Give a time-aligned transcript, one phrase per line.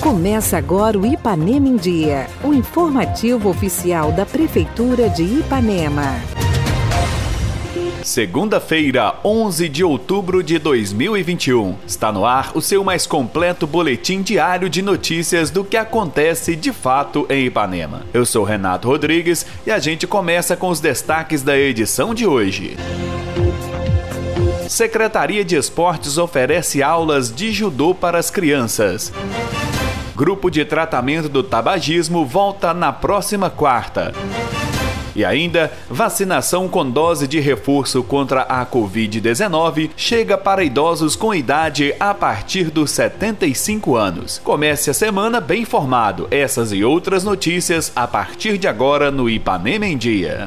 [0.00, 6.20] Começa agora o Ipanema em Dia, o informativo oficial da Prefeitura de Ipanema.
[8.02, 11.76] Segunda-feira, 11 de outubro de 2021.
[11.86, 16.72] Está no ar o seu mais completo boletim diário de notícias do que acontece de
[16.72, 18.02] fato em Ipanema.
[18.12, 22.76] Eu sou Renato Rodrigues e a gente começa com os destaques da edição de hoje.
[24.72, 29.12] Secretaria de Esportes oferece aulas de judô para as crianças.
[30.16, 34.14] Grupo de tratamento do tabagismo volta na próxima quarta.
[35.14, 41.94] E ainda, vacinação com dose de reforço contra a Covid-19 chega para idosos com idade
[42.00, 44.40] a partir dos 75 anos.
[44.42, 46.28] Comece a semana bem informado.
[46.30, 50.46] Essas e outras notícias a partir de agora no Ipanema em Dia.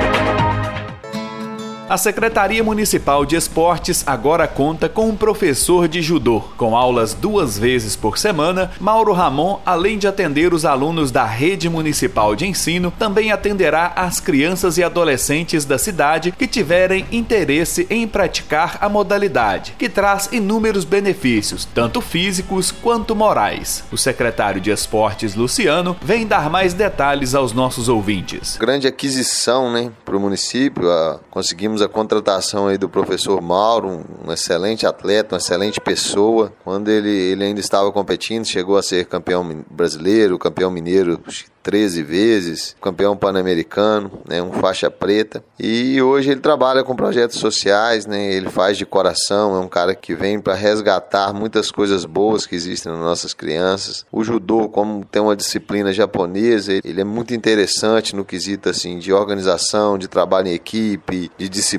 [1.91, 6.39] A Secretaria Municipal de Esportes agora conta com um professor de judô.
[6.55, 11.67] Com aulas duas vezes por semana, Mauro Ramon, além de atender os alunos da Rede
[11.67, 18.07] Municipal de Ensino, também atenderá as crianças e adolescentes da cidade que tiverem interesse em
[18.07, 23.83] praticar a modalidade, que traz inúmeros benefícios, tanto físicos quanto morais.
[23.91, 28.55] O secretário de Esportes, Luciano, vem dar mais detalhes aos nossos ouvintes.
[28.55, 30.83] Grande aquisição, né, para o município.
[31.29, 36.51] Conseguimos a contratação aí do professor Mauro, um excelente atleta, uma excelente pessoa.
[36.63, 41.19] Quando ele, ele ainda estava competindo, chegou a ser campeão brasileiro, campeão mineiro
[41.63, 45.43] 13 vezes, campeão pan-americano, né, um faixa preta.
[45.59, 49.93] E hoje ele trabalha com projetos sociais, né, ele faz de coração, é um cara
[49.93, 54.05] que vem para resgatar muitas coisas boas que existem nas nossas crianças.
[54.11, 59.13] O judô, como tem uma disciplina japonesa, ele é muito interessante no quesito assim de
[59.13, 61.70] organização, de trabalho em equipe, de disciplina,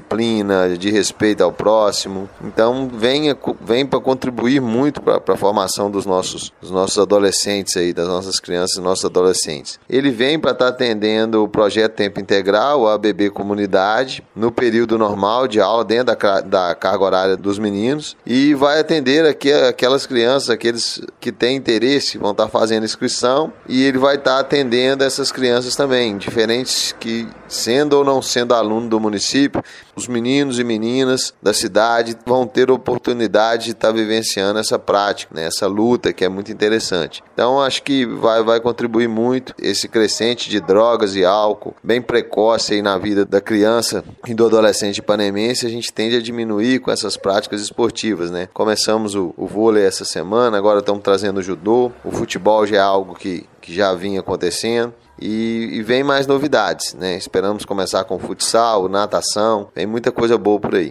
[0.79, 2.29] de respeito ao próximo.
[2.43, 7.93] Então vem, vem para contribuir muito para a formação dos nossos, dos nossos adolescentes aí,
[7.93, 9.79] das nossas crianças e nossos adolescentes.
[9.89, 14.99] Ele vem para estar tá atendendo o projeto Tempo Integral, a ABB Comunidade, no período
[14.99, 20.07] normal de aula, dentro da, da carga horária dos meninos, e vai atender aqui, aquelas
[20.07, 24.41] crianças, aqueles que têm interesse, vão estar tá fazendo inscrição, e ele vai estar tá
[24.41, 29.63] atendendo essas crianças também, diferentes que, sendo ou não sendo aluno do município,
[29.95, 35.47] os meninos e meninas da cidade vão ter oportunidade de estar vivenciando essa prática, né,
[35.47, 37.23] essa luta que é muito interessante.
[37.35, 42.75] Então, acho que vai, vai contribuir muito esse crescente de drogas e álcool bem precoce
[42.75, 46.91] aí na vida da criança e do adolescente panemense, a gente tende a diminuir com
[46.91, 48.49] essas práticas esportivas, né?
[48.53, 52.81] Começamos o, o vôlei essa semana, agora estamos trazendo o judô, o futebol já é
[52.81, 54.93] algo que, que já vinha acontecendo.
[55.19, 57.17] E, e, vem mais novidades, né?
[57.17, 60.91] Esperamos começar com futsal, natação, vem muita coisa boa por aí.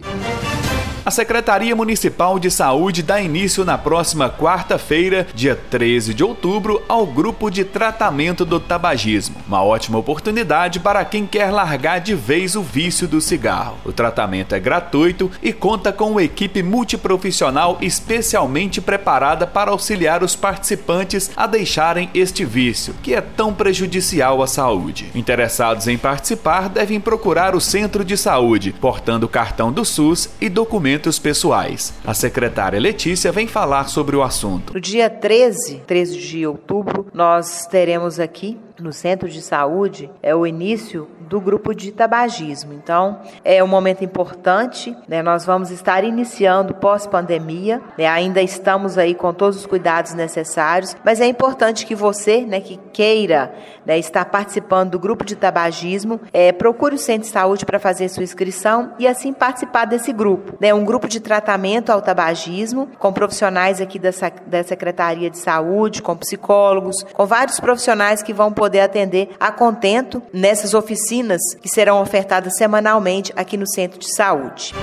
[1.04, 7.04] A Secretaria Municipal de Saúde dá início na próxima quarta-feira, dia 13 de outubro, ao
[7.04, 9.34] grupo de tratamento do tabagismo.
[9.48, 13.78] Uma ótima oportunidade para quem quer largar de vez o vício do cigarro.
[13.84, 20.36] O tratamento é gratuito e conta com uma equipe multiprofissional especialmente preparada para auxiliar os
[20.36, 25.10] participantes a deixarem este vício, que é tão prejudicial à saúde.
[25.16, 30.91] Interessados em participar devem procurar o centro de saúde, portando cartão do SUS e documentos
[30.92, 31.94] documentos pessoais.
[32.04, 34.74] A secretária Letícia vem falar sobre o assunto.
[34.74, 40.46] No dia 13, 13 de outubro, nós teremos aqui no centro de saúde é o
[40.46, 42.74] início do grupo de tabagismo.
[42.74, 45.22] Então, é um momento importante, né?
[45.22, 48.06] Nós vamos estar iniciando pós-pandemia, né?
[48.06, 52.78] Ainda estamos aí com todos os cuidados necessários, mas é importante que você, né, que
[52.92, 53.54] queira,
[53.86, 58.08] né, estar participando do grupo de tabagismo, é, procure o centro de saúde para fazer
[58.08, 60.74] sua inscrição e assim participar desse grupo, né?
[60.74, 64.10] Um grupo de tratamento ao tabagismo com profissionais aqui da,
[64.46, 70.22] da Secretaria de Saúde, com psicólogos, com vários profissionais que vão poder atender a contento
[70.32, 74.74] nessas oficinas que serão ofertadas semanalmente aqui no Centro de Saúde.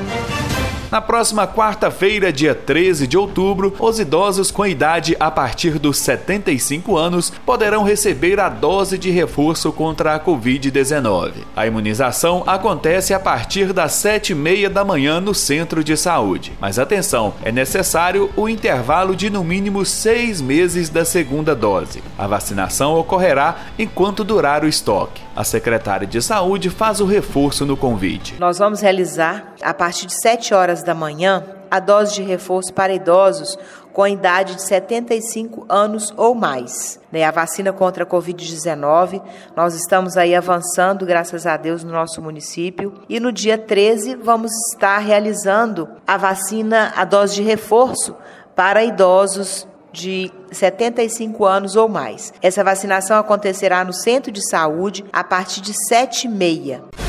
[0.92, 6.98] Na próxima quarta-feira, dia 13 de outubro, os idosos com idade a partir dos 75
[6.98, 11.44] anos poderão receber a dose de reforço contra a Covid-19.
[11.56, 16.54] A imunização acontece a partir das 7 e meia da manhã no centro de saúde.
[16.60, 22.02] Mas atenção, é necessário o intervalo de no mínimo seis meses da segunda dose.
[22.18, 25.22] A vacinação ocorrerá enquanto durar o estoque.
[25.36, 28.36] A secretária de Saúde faz o reforço no convite.
[28.40, 32.94] Nós vamos realizar, a partir de 7 horas da manhã, a dose de reforço para
[32.94, 33.58] idosos
[33.94, 37.00] com idade de 75 anos ou mais.
[37.12, 39.22] Né, a vacina contra a Covid-19,
[39.56, 42.94] nós estamos aí avançando, graças a Deus, no nosso município.
[43.10, 48.16] E no dia 13 vamos estar realizando a vacina, a dose de reforço
[48.56, 52.34] para idosos de 75 anos ou mais.
[52.42, 57.09] Essa vacinação acontecerá no centro de saúde a partir de 7h30.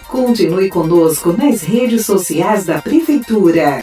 [0.11, 3.79] Continue conosco nas redes sociais da Prefeitura.